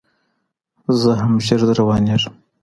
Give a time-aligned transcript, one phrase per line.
[1.01, 2.33] زه هم ژر در روانېږم